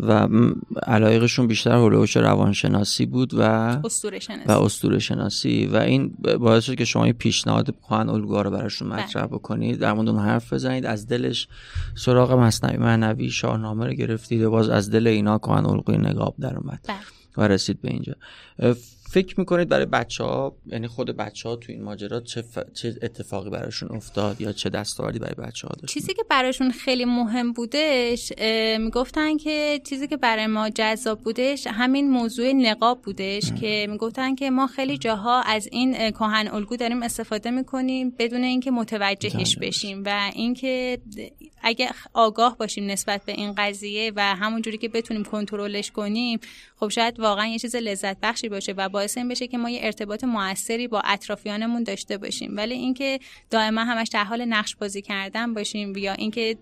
و 0.00 0.28
علایقشون 0.86 1.46
بیشتر 1.46 1.70
هولوش 1.70 2.16
روانشناسی 2.16 3.06
بود 3.06 3.34
و 3.34 3.40
اسطوره 3.40 4.18
شناسی 4.18 4.44
اسطوره 4.58 4.98
شناسی 4.98 5.66
و 5.66 5.76
این 5.76 6.14
باعث 6.40 6.64
شد 6.64 6.74
که 6.74 6.84
شما 6.84 7.06
یه 7.06 7.12
پیشنهاد 7.12 7.74
کهن 7.88 8.08
الگوها 8.08 8.42
رو 8.42 8.50
براشون 8.50 8.88
مطرح 8.88 9.26
بکنید. 9.26 9.78
در 9.78 9.92
مورد 9.92 10.08
اون 10.08 10.18
حرف 10.18 10.52
بزنید. 10.52 10.86
از 10.86 11.06
دلش 11.06 11.48
سراغ 11.94 12.32
مصنوی 12.32 12.76
معنوی 12.76 13.30
شاهنامه 13.30 13.86
رو 13.86 13.92
گرفتید 13.92 14.42
و 14.42 14.50
باز 14.50 14.68
از 14.68 14.90
دل 14.90 15.06
اینا 15.06 15.38
کهن 15.38 15.66
الگوی 15.66 15.98
نگاب 15.98 16.34
در 16.40 16.56
اومد 16.56 16.80
و 17.36 17.48
رسید 17.48 17.82
به 17.82 17.90
اینجا. 17.90 18.14
فکر 19.10 19.40
می‌کنید 19.40 19.68
برای 19.68 19.86
بچه 19.86 20.24
ها 20.24 20.56
یعنی 20.66 20.86
خود 20.86 21.16
بچه 21.16 21.48
ها 21.48 21.56
تو 21.56 21.72
این 21.72 21.82
ماجرا 21.82 22.20
چه, 22.20 22.44
چه 22.74 22.94
اتفاقی 23.02 23.50
براشون 23.50 23.88
افتاد 23.92 24.40
یا 24.40 24.52
چه 24.52 24.70
دستاوردی 24.70 25.18
برای 25.18 25.34
بچه 25.34 25.68
ها 25.68 25.74
داشت 25.80 25.94
چیزی 25.94 26.14
که 26.14 26.22
براشون 26.30 26.70
خیلی 26.70 27.04
مهم 27.04 27.52
بودش 27.52 28.32
می‌گفتن 28.78 29.36
که 29.36 29.80
چیزی 29.84 30.08
که 30.08 30.16
برای 30.16 30.46
ما 30.46 30.70
جذاب 30.70 31.20
بودش 31.20 31.66
همین 31.66 32.10
موضوع 32.10 32.52
نقاب 32.52 33.02
بودش 33.02 33.52
که 33.60 33.86
می‌گفتن 33.90 34.34
که 34.34 34.50
ما 34.50 34.66
خیلی 34.66 34.98
جاها 34.98 35.42
از 35.42 35.68
این 35.72 36.10
کهن 36.10 36.48
الگو 36.48 36.76
داریم 36.76 37.02
استفاده 37.02 37.50
می‌کنیم 37.50 38.10
بدون 38.18 38.44
اینکه 38.44 38.70
متوجهش 38.70 39.56
بشیم 39.56 40.02
و 40.06 40.30
اینکه 40.34 40.98
اگه 41.62 41.90
آگاه 42.14 42.58
باشیم 42.58 42.86
نسبت 42.86 43.24
به 43.24 43.32
این 43.32 43.52
قضیه 43.52 44.12
و 44.16 44.34
همونجوری 44.34 44.78
که 44.78 44.88
بتونیم 44.88 45.24
کنترلش 45.24 45.90
کنیم 45.90 46.40
خب 46.80 46.88
شاید 46.88 47.20
واقعا 47.20 47.46
یه 47.46 47.58
چیز 47.58 47.76
لذت 47.76 48.16
بخشی 48.22 48.48
باشه 48.48 48.72
و 48.72 48.88
باعث 48.88 49.18
این 49.18 49.28
بشه 49.28 49.46
که 49.46 49.58
ما 49.58 49.70
یه 49.70 49.80
ارتباط 49.82 50.24
موثری 50.24 50.88
با 50.88 51.02
اطرافیانمون 51.04 51.82
داشته 51.82 52.18
باشیم. 52.18 52.56
ولی 52.56 52.74
اینکه 52.74 53.18
دائما 53.50 53.80
همش 53.84 54.08
در 54.08 54.24
حال 54.24 54.44
نقش 54.44 54.76
بازی 54.76 55.02
کردن 55.02 55.54
باشیم 55.54 55.96
یا 55.96 56.12
اینکه 56.12 56.56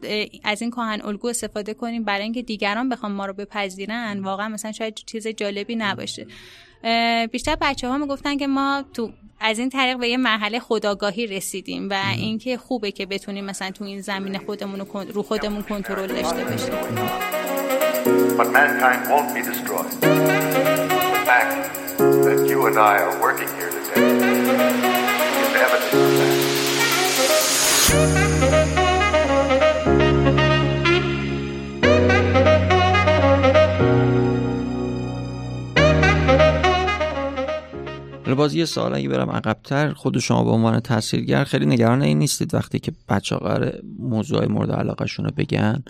از 0.44 0.62
این 0.62 0.70
کهن 0.70 1.00
الگو 1.04 1.28
استفاده 1.28 1.74
کنیم 1.74 2.04
برای 2.04 2.22
اینکه 2.22 2.42
دیگران 2.42 2.88
بخوام 2.88 3.12
ما 3.12 3.26
رو 3.26 3.32
بپذیرن 3.32 4.20
واقعا 4.20 4.48
مثلا 4.48 4.72
شاید 4.72 4.94
چیز 4.94 5.26
جالبی 5.26 5.76
نباشه. 5.76 6.26
بیشتر 7.32 7.56
بچه 7.60 7.88
ها 7.88 7.98
می‌گفتن 7.98 8.36
که 8.36 8.46
ما 8.46 8.84
تو 8.94 9.12
از 9.40 9.58
این 9.58 9.70
طریق 9.70 9.98
به 9.98 10.08
یه 10.08 10.16
مرحله 10.16 10.58
خداگاهی 10.58 11.26
رسیدیم 11.26 11.90
و 11.90 11.94
اینکه 12.16 12.56
خوبه 12.56 12.90
که 12.90 13.06
بتونیم 13.06 13.44
مثلا 13.44 13.70
تو 13.70 13.84
این 13.84 14.00
زمین 14.00 14.38
خودمون 14.38 14.86
رو 15.14 15.22
خودمون 15.22 15.62
کنترل 15.62 16.06
داشته 16.06 16.44
باشیم 16.44 16.74
But 18.38 18.52
mankind 18.52 19.00
won't 19.10 19.34
be 19.34 19.42
destroyed. 19.42 19.90
The 19.90 21.22
fact 21.30 21.52
that 22.26 22.38
you 22.48 22.66
and 22.68 22.78
I 22.78 22.98
are 23.06 23.20
working 23.20 23.48
here 23.58 23.70
today 23.76 24.00
is 25.42 25.54
evidence 25.64 25.94
of 25.94 26.18
that. 26.18 26.35
حالا 38.26 38.36
باز 38.36 38.54
یه 38.54 38.64
سوال 38.64 38.94
اگه 38.94 39.08
برم 39.08 39.30
عقبتر 39.30 39.92
خود 39.92 40.18
شما 40.18 40.44
به 40.44 40.50
عنوان 40.50 40.80
تاثیرگر 40.80 41.44
خیلی 41.44 41.66
نگران 41.66 42.02
این 42.02 42.18
نیستید 42.18 42.54
وقتی 42.54 42.78
که 42.78 42.92
بچه 43.08 43.36
ها 43.36 43.58
موضوع 43.98 44.46
مورد 44.46 44.70
علاقهشون 44.70 45.24
رو 45.24 45.30
بگن 45.36 45.82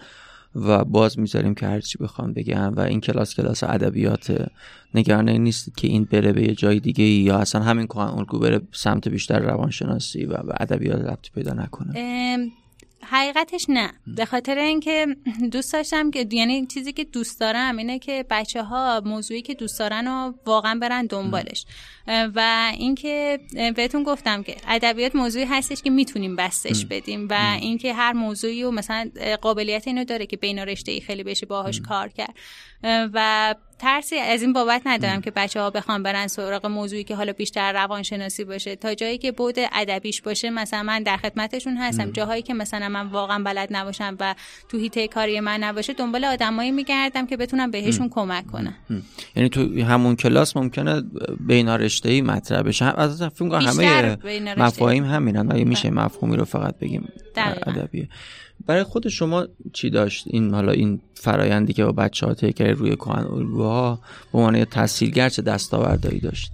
و 0.54 0.84
باز 0.84 1.18
می‌ذاریم 1.18 1.54
که 1.54 1.66
هرچی 1.66 1.98
بخوام 1.98 2.32
بگن 2.32 2.68
و 2.68 2.80
این 2.80 3.00
کلاس 3.00 3.34
کلاس 3.34 3.64
ادبیات 3.64 4.48
نگران 4.94 5.28
این 5.28 5.42
نیستید 5.42 5.74
که 5.74 5.88
این 5.88 6.04
بره 6.04 6.32
به 6.32 6.42
یه 6.42 6.54
جای 6.54 6.80
دیگه 6.80 7.04
یا 7.04 7.38
اصلا 7.38 7.62
همین 7.62 7.86
کهن 7.86 8.08
الگو 8.08 8.38
بره 8.38 8.60
سمت 8.72 9.08
بیشتر 9.08 9.38
روانشناسی 9.38 10.24
و 10.24 10.36
ادبیات 10.60 11.00
ربطی 11.00 11.30
پیدا 11.34 11.52
نکنه. 11.52 11.92
حقیقتش 13.10 13.66
نه. 13.68 13.92
به 14.06 14.24
خاطر 14.24 14.58
اینکه 14.58 15.06
دوست 15.52 15.72
داشتم 15.72 16.10
که 16.10 16.26
یعنی 16.30 16.66
چیزی 16.66 16.92
که 16.92 17.04
دوست 17.04 17.40
دارم 17.40 17.76
اینه 17.76 17.98
که 17.98 18.24
بچه 18.30 18.62
ها 18.62 19.02
موضوعی 19.04 19.42
که 19.42 19.54
دوست 19.54 19.78
دارن 19.78 20.08
و 20.08 20.32
واقعا 20.46 20.78
برن 20.82 21.06
دنبالش. 21.06 21.66
و 22.06 22.70
اینکه 22.78 23.40
بهتون 23.76 24.02
گفتم 24.02 24.42
که 24.42 24.56
ادبیات 24.68 25.16
موضوعی 25.16 25.44
هستش 25.44 25.82
که 25.82 25.90
می‌تونیم 25.90 26.36
بستش 26.36 26.84
بدیم 26.84 27.28
و 27.30 27.56
اینکه 27.60 27.94
هر 27.94 28.12
موضوعی 28.12 28.64
و 28.64 28.70
مثلا 28.70 29.10
قابلیت 29.40 29.86
اینو 29.86 30.04
داره 30.04 30.26
که 30.26 30.36
بین 30.36 30.58
رشته 30.58 30.92
ای 30.92 31.00
خیلی 31.00 31.22
بشه 31.22 31.46
باهاش 31.46 31.80
کار 31.80 32.08
کرد. 32.08 32.34
و 32.84 33.54
ترسی 33.78 34.16
از 34.16 34.42
این 34.42 34.52
بابت 34.52 34.82
ندارم 34.86 35.20
که 35.20 35.30
بچه 35.30 35.60
ها 35.60 35.70
بخوام 35.70 36.02
برن 36.02 36.26
سراغ 36.26 36.66
موضوعی 36.66 37.04
که 37.04 37.16
حالا 37.16 37.32
بیشتر 37.32 37.72
روانشناسی 37.72 38.44
باشه. 38.44 38.76
تا 38.76 38.94
جایی 38.94 39.18
که 39.18 39.32
بود 39.32 39.54
ادبیش 39.72 40.22
باشه 40.22 40.50
مثلا 40.50 40.82
من 40.82 41.02
در 41.02 41.16
خدمتشون 41.16 41.76
هستم. 41.76 42.10
جاهایی 42.10 42.42
که 42.42 42.54
مثلا 42.54 42.88
من 42.88 43.06
واقعا 43.06 43.42
بلد 43.42 43.68
نباشم 43.70 44.16
و 44.20 44.34
تو 44.68 44.78
هیته 44.78 45.08
کاری 45.08 45.40
من 45.40 45.64
نباشه 45.64 45.92
دنبال 45.92 46.24
آدمایی 46.24 46.70
میگردم 46.70 47.26
که 47.26 47.36
بتونم 47.36 47.70
بهشون 47.70 48.08
کمک 48.08 48.46
کنم. 48.46 48.74
یعنی 49.36 49.48
تو 49.48 49.82
همون 49.82 50.16
کلاس 50.16 50.56
ممکنه 50.56 51.02
بین 51.40 51.68
رشته 51.68 52.08
ای 52.08 52.22
مطرح 52.22 52.62
بشه. 52.62 52.84
از 52.84 53.22
فکر 53.22 53.54
همه 53.54 54.18
مفاهیم 54.56 55.04
همینن. 55.04 55.46
و 55.48 55.64
میشه 55.64 55.90
بله. 55.90 56.04
مفهومی 56.04 56.36
رو 56.36 56.44
فقط 56.44 56.78
بگیم؟ 56.78 57.08
ادبیه. 57.36 58.08
برای 58.66 58.82
خود 58.82 59.08
شما 59.08 59.46
چی 59.72 59.90
داشت؟ 59.90 60.24
این 60.26 60.54
حالا 60.54 60.72
این 60.72 61.00
فرایندی 61.14 61.72
که 61.72 61.84
با 61.84 61.92
بچه 61.92 62.26
ها 62.26 62.34
تکر 62.34 62.70
روی 62.70 62.96
کهن 63.66 63.76
الگوها 63.76 63.98
به 64.32 64.38
عنوان 64.38 64.64
تحصیلگر 64.64 65.28
چه 65.28 65.42
دستاوردهایی 65.42 66.20
داشت. 66.20 66.52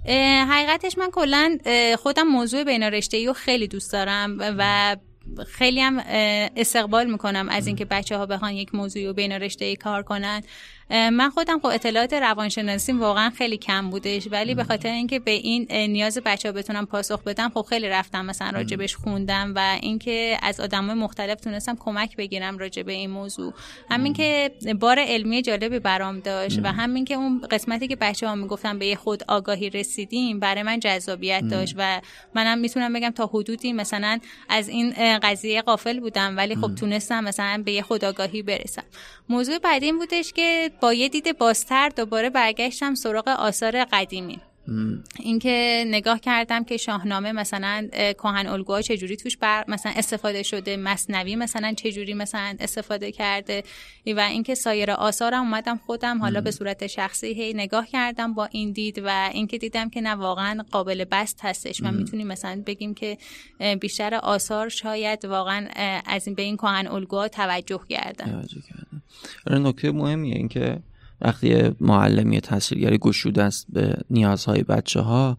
حقیقتش 0.49 0.97
من 0.97 1.09
کلا 1.11 1.57
خودم 1.99 2.27
موضوع 2.27 2.63
بین 2.63 2.83
رشته 2.83 3.25
رو 3.25 3.33
خیلی 3.33 3.67
دوست 3.67 3.91
دارم 3.91 4.37
و 4.39 4.95
خیلی 5.47 5.81
هم 5.81 5.99
استقبال 6.55 7.11
می‌کنم 7.11 7.49
از 7.49 7.67
اینکه 7.67 7.85
بچه 7.85 8.17
ها 8.17 8.25
بخوان 8.25 8.53
یک 8.53 8.75
موضوع 8.75 9.13
بین 9.13 9.31
رشته 9.31 9.65
ای 9.65 9.75
کار 9.75 10.03
کنن. 10.03 10.41
من 10.93 11.29
خودم 11.29 11.59
خب 11.59 11.65
اطلاعات 11.65 12.13
روانشناسی 12.13 12.91
واقعا 12.91 13.29
خیلی 13.29 13.57
کم 13.57 13.89
بودش 13.89 14.27
ولی 14.31 14.55
به 14.55 14.63
خاطر 14.63 14.89
اینکه 14.89 15.19
به 15.19 15.31
این 15.31 15.71
نیاز 15.71 16.17
بچه 16.17 16.49
ها 16.49 16.53
بتونم 16.53 16.85
پاسخ 16.85 17.23
بدم 17.23 17.51
خب 17.53 17.61
خیلی 17.61 17.89
رفتم 17.89 18.25
مثلا 18.25 18.49
راجبش 18.49 18.95
خوندم 18.95 19.53
و 19.55 19.77
اینکه 19.81 20.37
از 20.41 20.59
آدمای 20.59 20.95
مختلف 20.95 21.41
تونستم 21.41 21.75
کمک 21.79 22.15
بگیرم 22.15 22.57
راجع 22.57 22.83
به 22.83 22.93
این 22.93 23.09
موضوع. 23.09 23.53
همین 23.91 24.13
که 24.13 24.51
بار 24.79 24.99
علمی 24.99 25.41
جالبی 25.41 25.79
برام 25.79 26.19
داشت 26.19 26.59
و 26.63 26.71
همین 26.71 27.05
که 27.05 27.13
اون 27.13 27.41
قسمتی 27.51 27.87
که 27.87 27.95
بچه 27.95 28.27
ها 28.27 28.35
می‌گفتن 28.35 28.79
به 28.79 28.95
خود 28.95 29.23
آگاهی 29.27 29.69
رسیدیم 29.69 30.39
برای 30.39 30.63
من 30.63 30.79
جذابیت 30.79 31.43
داشت 31.51 31.75
و 31.77 32.01
منم 32.35 32.57
می‌تونم 32.57 32.93
بگم 32.93 33.09
تا 33.09 33.25
حدودی 33.33 33.73
مثلا 33.73 34.19
از 34.49 34.69
این 34.69 34.93
قضیه 35.19 35.61
قافل 35.61 35.99
بودم 35.99 36.37
ولی 36.37 36.55
خب 36.55 36.75
تونستم 36.75 37.23
مثلا 37.23 37.63
به 37.65 37.71
یه 37.71 37.81
خداگاهی 37.81 38.41
برسم. 38.41 38.83
موضوع 39.29 39.57
بعدی 39.57 39.85
این 39.85 39.97
بودش 39.97 40.33
که 40.33 40.71
با 40.83 40.93
یه 40.93 41.09
دید 41.09 41.37
بازتر 41.37 41.89
دوباره 41.89 42.29
برگشتم 42.29 42.95
سراغ 42.95 43.27
آثار 43.27 43.85
قدیمی. 43.85 44.39
اینکه 45.19 45.85
نگاه 45.87 46.19
کردم 46.19 46.63
که 46.63 46.77
شاهنامه 46.77 47.31
مثلا 47.31 47.87
کهن 47.93 48.47
الگوها 48.47 48.81
چجوری 48.81 49.17
توش 49.17 49.37
بر 49.37 49.65
مثلا 49.67 49.91
استفاده 49.95 50.43
شده 50.43 50.77
مصنوی 50.77 51.35
مثلا 51.35 51.73
چجوری 51.73 52.13
مثلا 52.13 52.55
استفاده 52.59 53.11
کرده 53.11 53.63
و 54.07 54.19
اینکه 54.19 54.55
سایر 54.55 54.91
آثارم 54.91 55.41
اومدم 55.41 55.77
خودم 55.85 56.19
حالا 56.19 56.41
به 56.41 56.51
صورت 56.51 56.87
شخصی 56.87 57.33
هی 57.33 57.53
نگاه 57.53 57.87
کردم 57.87 58.33
با 58.33 58.45
این 58.45 58.71
دید 58.71 59.01
و 59.05 59.29
اینکه 59.33 59.57
دیدم 59.57 59.89
که 59.89 60.01
نه 60.01 60.15
واقعا 60.15 60.63
قابل 60.71 61.05
بست 61.11 61.39
هستش. 61.43 61.81
و 61.81 61.91
می‌تونیم 61.91 62.27
مثلا 62.27 62.63
بگیم 62.65 62.93
که 62.93 63.17
بیشتر 63.81 64.15
آثار 64.15 64.69
شاید 64.69 65.25
واقعا 65.25 65.67
از 66.05 66.27
این 66.27 66.35
به 66.35 66.41
این 66.41 66.57
کهن 66.57 66.87
الگوها 66.87 67.27
توجه 67.27 67.81
کردن 67.89 68.45
نکته 69.49 69.91
مهمیه 69.91 70.35
اینکه 70.35 70.79
وقتی 71.21 71.71
معلمی 71.79 72.41
تحصیلگری 72.41 72.97
گشوده 72.97 73.43
است 73.43 73.65
به 73.69 73.97
نیازهای 74.09 74.63
بچه 74.63 75.01
ها 75.01 75.37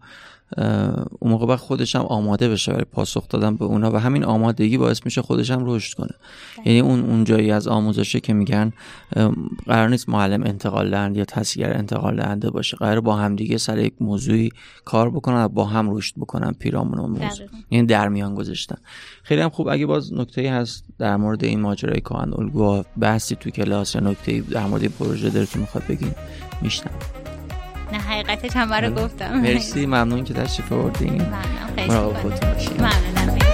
اون 1.19 1.31
موقع 1.31 1.45
وقت 1.45 1.59
خودش 1.59 1.95
هم 1.95 2.01
آماده 2.01 2.49
بشه 2.49 2.71
برای 2.71 2.85
پاسخ 2.91 3.27
دادن 3.29 3.55
به 3.55 3.65
اونا 3.65 3.91
و 3.91 3.97
همین 3.97 4.23
آمادگی 4.23 4.77
باعث 4.77 5.01
میشه 5.05 5.21
خودش 5.21 5.51
هم 5.51 5.59
رشد 5.65 5.97
کنه. 5.97 6.11
یعنی 6.65 6.79
اون 6.79 6.99
اون 6.99 7.23
جایی 7.23 7.51
از 7.51 7.67
آموزشه 7.67 8.19
که 8.19 8.33
میگن 8.33 8.73
قرار 9.65 9.89
نیست 9.89 10.09
معلم 10.09 10.43
انتقال 10.43 10.89
دهنده 10.89 11.19
یا 11.19 11.25
تحصیلگر 11.25 11.77
انتقال 11.77 12.15
دهنده 12.15 12.49
باشه. 12.49 12.77
قرار 12.77 13.01
با 13.01 13.15
هم 13.15 13.35
دیگه 13.35 13.57
سر 13.57 13.77
یک 13.77 13.93
موضوعی 13.99 14.49
کار 14.85 15.09
بکنن 15.09 15.43
و 15.43 15.47
با 15.47 15.65
هم 15.65 15.97
رشد 15.97 16.15
بکنن 16.17 16.51
پیرامون 16.51 16.99
اون 16.99 17.09
موضوع. 17.09 17.47
یعنی 17.71 17.87
در 17.87 18.09
میان 18.09 18.35
گذاشتن. 18.35 18.77
خیلی 19.23 19.41
هم 19.41 19.49
خوب. 19.49 19.67
اگه 19.67 19.85
باز 19.85 20.13
نکته 20.13 20.51
هست 20.51 20.83
در 20.99 21.17
مورد 21.17 21.43
این 21.43 21.61
ماجرای 21.61 22.01
کهن 22.01 22.33
الگو 22.37 22.83
بحثی 22.99 23.35
تو 23.35 23.49
کلاس 23.49 23.95
یا 23.95 24.01
نکته 24.01 24.41
در 24.41 24.65
مورد 24.65 24.85
پروژه 24.85 25.29
داره 25.29 25.47
می‌خواد 25.55 25.83
بگین 25.87 26.11
میشنم 26.61 27.24
نه 27.91 27.97
حقیقتش 27.97 28.55
هم 28.55 28.69
رو 28.73 28.91
گفتم. 28.91 29.39
مرسی 29.39 29.85
ممنون 29.85 30.23
که 30.23 30.33
تشریف 30.33 30.71
آوردین. 30.71 31.21
ممنون 31.21 31.75
خیلی 31.75 31.89
ممنون 32.79 33.44